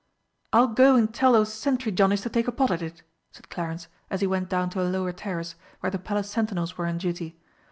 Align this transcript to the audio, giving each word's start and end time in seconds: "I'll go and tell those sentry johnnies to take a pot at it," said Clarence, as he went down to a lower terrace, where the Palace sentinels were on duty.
"I'll 0.51 0.65
go 0.69 0.95
and 0.95 1.13
tell 1.13 1.33
those 1.33 1.53
sentry 1.53 1.91
johnnies 1.91 2.21
to 2.21 2.29
take 2.29 2.47
a 2.47 2.51
pot 2.51 2.71
at 2.71 2.81
it," 2.81 3.03
said 3.33 3.51
Clarence, 3.51 3.87
as 4.09 4.21
he 4.21 4.25
went 4.25 4.49
down 4.49 4.71
to 4.71 4.81
a 4.81 4.89
lower 4.89 5.11
terrace, 5.11 5.53
where 5.81 5.91
the 5.91 5.99
Palace 5.99 6.31
sentinels 6.31 6.75
were 6.75 6.87
on 6.87 6.97
duty. 6.97 7.37